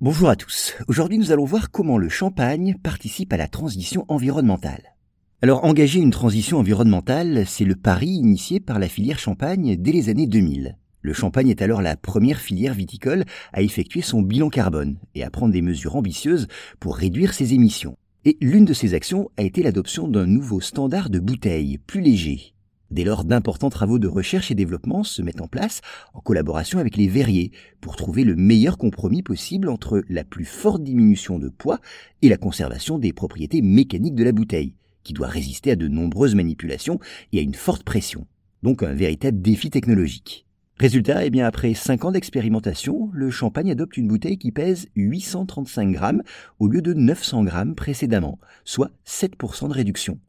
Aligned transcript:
Bonjour 0.00 0.28
à 0.28 0.36
tous. 0.36 0.76
Aujourd'hui, 0.86 1.18
nous 1.18 1.32
allons 1.32 1.44
voir 1.44 1.72
comment 1.72 1.98
le 1.98 2.08
champagne 2.08 2.76
participe 2.80 3.32
à 3.32 3.36
la 3.36 3.48
transition 3.48 4.04
environnementale. 4.06 4.94
Alors, 5.42 5.64
engager 5.64 5.98
une 5.98 6.12
transition 6.12 6.58
environnementale, 6.58 7.42
c'est 7.48 7.64
le 7.64 7.74
pari 7.74 8.06
initié 8.06 8.60
par 8.60 8.78
la 8.78 8.86
filière 8.86 9.18
champagne 9.18 9.74
dès 9.74 9.90
les 9.90 10.08
années 10.08 10.28
2000. 10.28 10.78
Le 11.02 11.12
champagne 11.12 11.48
est 11.48 11.62
alors 11.62 11.82
la 11.82 11.96
première 11.96 12.38
filière 12.38 12.74
viticole 12.74 13.24
à 13.52 13.60
effectuer 13.60 14.02
son 14.02 14.22
bilan 14.22 14.50
carbone 14.50 14.98
et 15.16 15.24
à 15.24 15.30
prendre 15.30 15.52
des 15.52 15.62
mesures 15.62 15.96
ambitieuses 15.96 16.46
pour 16.78 16.96
réduire 16.96 17.34
ses 17.34 17.54
émissions. 17.54 17.96
Et 18.24 18.38
l'une 18.40 18.66
de 18.66 18.74
ces 18.74 18.94
actions 18.94 19.30
a 19.36 19.42
été 19.42 19.64
l'adoption 19.64 20.06
d'un 20.06 20.26
nouveau 20.26 20.60
standard 20.60 21.10
de 21.10 21.18
bouteille, 21.18 21.76
plus 21.76 22.02
léger, 22.02 22.54
Dès 22.90 23.04
lors, 23.04 23.24
d'importants 23.24 23.68
travaux 23.68 23.98
de 23.98 24.08
recherche 24.08 24.50
et 24.50 24.54
développement 24.54 25.04
se 25.04 25.20
mettent 25.20 25.42
en 25.42 25.46
place 25.46 25.82
en 26.14 26.20
collaboration 26.20 26.78
avec 26.78 26.96
les 26.96 27.06
verriers 27.06 27.52
pour 27.82 27.96
trouver 27.96 28.24
le 28.24 28.34
meilleur 28.34 28.78
compromis 28.78 29.22
possible 29.22 29.68
entre 29.68 30.02
la 30.08 30.24
plus 30.24 30.46
forte 30.46 30.82
diminution 30.82 31.38
de 31.38 31.50
poids 31.50 31.80
et 32.22 32.30
la 32.30 32.38
conservation 32.38 32.98
des 32.98 33.12
propriétés 33.12 33.60
mécaniques 33.60 34.14
de 34.14 34.24
la 34.24 34.32
bouteille, 34.32 34.74
qui 35.02 35.12
doit 35.12 35.26
résister 35.26 35.72
à 35.72 35.76
de 35.76 35.86
nombreuses 35.86 36.34
manipulations 36.34 36.98
et 37.32 37.40
à 37.40 37.42
une 37.42 37.54
forte 37.54 37.82
pression. 37.82 38.26
Donc 38.62 38.82
un 38.82 38.94
véritable 38.94 39.42
défi 39.42 39.68
technologique. 39.68 40.46
Résultat, 40.78 41.26
eh 41.26 41.30
bien 41.30 41.44
après 41.44 41.74
5 41.74 42.06
ans 42.06 42.12
d'expérimentation, 42.12 43.10
le 43.12 43.30
champagne 43.30 43.70
adopte 43.70 43.96
une 43.96 44.08
bouteille 44.08 44.38
qui 44.38 44.52
pèse 44.52 44.86
835 44.94 45.90
grammes 45.90 46.22
au 46.58 46.68
lieu 46.68 46.80
de 46.80 46.94
900 46.94 47.44
grammes 47.44 47.74
précédemment, 47.74 48.38
soit 48.64 48.92
7% 49.04 49.68
de 49.68 49.74
réduction 49.74 50.20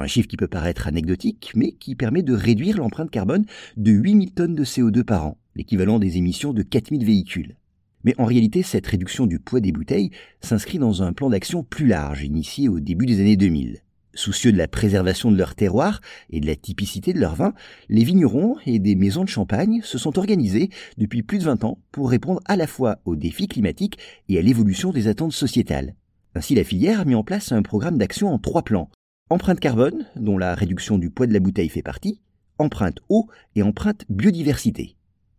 un 0.00 0.06
chiffre 0.06 0.28
qui 0.28 0.36
peut 0.36 0.48
paraître 0.48 0.86
anecdotique, 0.86 1.52
mais 1.54 1.72
qui 1.72 1.94
permet 1.94 2.22
de 2.22 2.34
réduire 2.34 2.78
l'empreinte 2.78 3.10
carbone 3.10 3.44
de 3.76 3.92
8000 3.92 4.32
tonnes 4.32 4.54
de 4.54 4.64
CO2 4.64 5.02
par 5.02 5.26
an, 5.26 5.38
l'équivalent 5.54 5.98
des 5.98 6.16
émissions 6.16 6.52
de 6.52 6.62
4000 6.62 7.04
véhicules. 7.04 7.56
Mais 8.04 8.14
en 8.18 8.24
réalité, 8.24 8.62
cette 8.62 8.86
réduction 8.86 9.26
du 9.26 9.38
poids 9.38 9.60
des 9.60 9.72
bouteilles 9.72 10.10
s'inscrit 10.40 10.78
dans 10.78 11.02
un 11.02 11.12
plan 11.12 11.30
d'action 11.30 11.62
plus 11.62 11.86
large, 11.86 12.24
initié 12.24 12.68
au 12.68 12.80
début 12.80 13.06
des 13.06 13.20
années 13.20 13.36
2000. 13.36 13.82
Soucieux 14.14 14.52
de 14.52 14.58
la 14.58 14.68
préservation 14.68 15.30
de 15.30 15.38
leur 15.38 15.54
terroir 15.54 16.00
et 16.28 16.40
de 16.40 16.46
la 16.46 16.56
typicité 16.56 17.14
de 17.14 17.20
leur 17.20 17.34
vin, 17.34 17.54
les 17.88 18.04
vignerons 18.04 18.56
et 18.66 18.78
des 18.78 18.94
maisons 18.94 19.24
de 19.24 19.28
champagne 19.28 19.80
se 19.82 19.96
sont 19.96 20.18
organisés 20.18 20.68
depuis 20.98 21.22
plus 21.22 21.38
de 21.38 21.44
20 21.44 21.64
ans 21.64 21.78
pour 21.92 22.10
répondre 22.10 22.40
à 22.44 22.56
la 22.56 22.66
fois 22.66 22.98
aux 23.06 23.16
défis 23.16 23.48
climatiques 23.48 23.98
et 24.28 24.38
à 24.38 24.42
l'évolution 24.42 24.90
des 24.90 25.08
attentes 25.08 25.32
sociétales. 25.32 25.94
Ainsi, 26.34 26.54
la 26.54 26.64
filière 26.64 27.00
a 27.00 27.04
mis 27.04 27.14
en 27.14 27.24
place 27.24 27.52
un 27.52 27.62
programme 27.62 27.96
d'action 27.96 28.28
en 28.28 28.38
trois 28.38 28.62
plans, 28.62 28.90
Empreinte 29.32 29.60
carbone, 29.60 30.04
dont 30.14 30.36
la 30.36 30.54
réduction 30.54 30.98
du 30.98 31.08
poids 31.08 31.26
de 31.26 31.32
la 31.32 31.40
bouteille 31.40 31.70
fait 31.70 31.80
partie, 31.80 32.20
empreinte 32.58 32.98
eau 33.08 33.30
et 33.56 33.62
empreinte 33.62 34.04
biodiversité. 34.10 34.94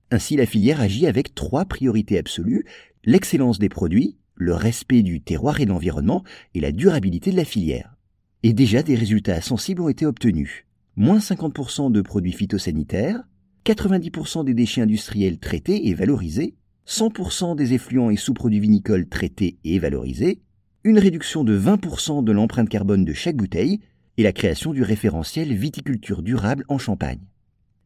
Ainsi, 0.09 0.36
la 0.36 0.47
filière 0.47 0.81
agit 0.81 1.05
avec 1.05 1.36
trois 1.36 1.66
priorités 1.66 2.17
absolues, 2.17 2.66
l'excellence 3.03 3.59
des 3.59 3.69
produits, 3.69 4.17
le 4.33 4.55
respect 4.55 5.03
du 5.03 5.21
terroir 5.21 5.59
et 5.59 5.66
de 5.66 5.69
l'environnement 5.69 6.23
et 6.55 6.59
la 6.59 6.71
durabilité 6.71 7.30
de 7.30 7.36
la 7.36 7.45
filière. 7.45 7.95
Et 8.41 8.53
déjà 8.53 8.81
des 8.81 8.95
résultats 8.95 9.41
sensibles 9.41 9.83
ont 9.83 9.89
été 9.89 10.08
obtenus. 10.08 10.66
Moins 10.95 11.19
50% 11.19 11.91
de 11.91 12.02
produits 12.02 12.33
phytosanitaires, 12.33 13.21
90% 13.64 14.44
des 14.44 14.55
déchets 14.55 14.81
industriels 14.81 15.38
traités 15.38 15.88
et 15.89 15.94
valorisés, 15.94 16.55
100% 16.88 17.55
des 17.55 17.73
effluents 17.73 18.09
et 18.09 18.17
sous-produits 18.17 18.59
vinicoles 18.59 19.08
traités 19.08 19.59
et 19.64 19.77
valorisés, 19.77 20.41
une 20.86 21.00
réduction 21.00 21.45
de 21.45 21.58
20% 21.58 22.26
de 22.26 22.31
l'empreinte 22.34 22.67
carbone 22.67 23.06
de 23.06 23.14
chaque 23.14 23.38
bouteille 23.38 23.80
et 24.17 24.23
la 24.23 24.34
création 24.34 24.73
du 24.73 24.84
référentiel 24.84 25.53
viticulture 25.53 26.22
durable 26.22 26.66
en 26.67 26.78
Champagne. 26.78 27.22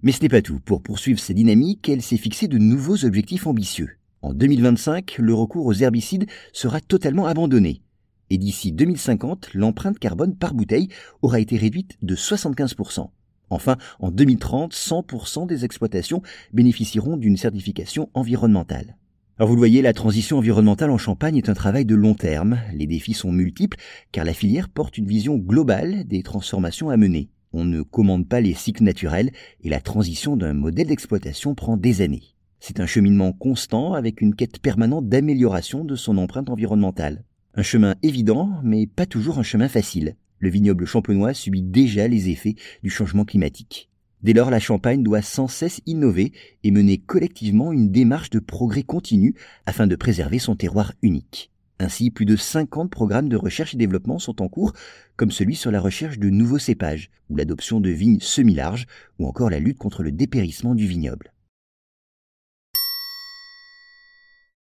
Mais 0.02 0.12
ce 0.12 0.24
n'est 0.24 0.30
pas 0.30 0.42
tout. 0.42 0.60
Pour 0.60 0.82
poursuivre 0.82 1.20
ces 1.20 1.36
dynamiques, 1.36 1.88
elle 1.90 2.02
s'est 2.02 2.18
fixé 2.18 2.48
de 2.48 2.58
nouveaux 2.58 3.06
objectifs 3.06 3.46
ambitieux. 3.46 3.98
En 4.24 4.34
2025, 4.34 5.18
le 5.20 5.34
recours 5.36 5.68
aux 5.68 5.74
herbicides 5.74 6.26
sera 6.54 6.82
totalement 6.82 7.28
abandonné. 7.28 7.84
Et 8.32 8.40
d'ici 8.40 8.72
2050, 8.72 9.54
l'empreinte 9.54 10.00
carbone 10.00 10.36
par 10.36 10.56
bouteille 10.56 10.90
aura 11.22 11.40
été 11.40 11.56
réduite 11.56 11.98
de 12.02 12.16
75%. 12.16 13.10
Enfin, 13.52 13.78
en 14.00 14.10
2030, 14.10 14.74
100% 14.74 15.46
des 15.46 15.66
exploitations 15.66 16.24
bénéficieront 16.52 17.16
d'une 17.16 17.38
certification 17.38 18.10
environnementale. 18.16 18.98
Alors 19.40 19.50
vous 19.50 19.56
le 19.56 19.60
voyez, 19.60 19.84
la 19.84 19.94
transition 19.94 20.40
environnementale 20.40 20.90
en 20.90 20.98
Champagne 20.98 21.38
est 21.38 21.48
un 21.48 21.54
travail 21.54 21.86
de 21.86 21.94
long 21.94 22.16
terme. 22.16 22.58
Les 22.74 22.88
défis 22.88 23.14
sont 23.14 23.32
multiples 23.32 23.78
car 24.12 24.26
la 24.26 24.34
filière 24.34 24.68
porte 24.68 24.98
une 24.98 25.06
vision 25.06 25.36
globale 25.36 26.06
des 26.08 26.24
transformations 26.24 26.90
à 26.90 26.98
mener. 26.98 27.30
On 27.54 27.64
ne 27.64 27.84
commande 27.84 28.28
pas 28.28 28.42
les 28.42 28.56
cycles 28.56 28.84
naturels 28.84 29.30
et 29.62 29.70
la 29.70 29.80
transition 29.80 30.38
d'un 30.38 30.54
modèle 30.54 30.88
d'exploitation 30.88 31.54
prend 31.54 31.78
des 31.78 32.02
années. 32.02 32.24
C'est 32.60 32.80
un 32.80 32.88
cheminement 32.88 33.32
constant 33.32 33.94
avec 33.94 34.22
une 34.22 34.34
quête 34.34 34.58
permanente 34.58 35.08
d'amélioration 35.08 35.86
de 35.86 35.96
son 35.96 36.18
empreinte 36.18 36.50
environnementale. 36.50 37.24
Un 37.54 37.62
chemin 37.62 37.94
évident, 38.02 38.50
mais 38.64 38.88
pas 38.88 39.06
toujours 39.06 39.38
un 39.38 39.44
chemin 39.44 39.68
facile. 39.68 40.16
Le 40.40 40.50
vignoble 40.50 40.88
champenois 40.88 41.36
subit 41.36 41.62
déjà 41.62 42.08
les 42.08 42.30
effets 42.30 42.56
du 42.82 42.90
changement 42.90 43.24
climatique. 43.24 43.92
Dès 44.28 44.34
lors, 44.34 44.50
la 44.50 44.60
Champagne 44.60 45.04
doit 45.04 45.22
sans 45.22 45.48
cesse 45.48 45.80
innover 45.86 46.34
et 46.66 46.72
mener 46.72 46.98
collectivement 46.98 47.72
une 47.72 47.94
démarche 47.94 48.30
de 48.30 48.40
progrès 48.40 48.84
continu 48.84 49.36
afin 49.66 49.88
de 49.88 49.96
préserver 49.96 50.38
son 50.38 50.58
terroir 50.58 50.92
unique. 51.02 51.50
Ainsi, 51.80 52.12
plus 52.12 52.26
de 52.26 52.36
50 52.36 52.92
programmes 52.92 53.30
de 53.30 53.38
recherche 53.38 53.74
et 53.74 53.78
développement 53.78 54.20
sont 54.20 54.42
en 54.42 54.50
cours, 54.50 54.74
comme 55.16 55.32
celui 55.32 55.56
sur 55.56 55.72
la 55.72 55.80
recherche 55.80 56.20
de 56.20 56.30
nouveaux 56.30 56.60
cépages, 56.60 57.10
ou 57.30 57.38
l'adoption 57.38 57.80
de 57.80 57.90
vignes 57.90 58.20
semi-larges, 58.20 58.86
ou 59.18 59.28
encore 59.28 59.50
la 59.50 59.60
lutte 59.60 59.78
contre 59.78 60.04
le 60.04 60.12
dépérissement 60.12 60.76
du 60.76 60.88
vignoble. 60.88 61.32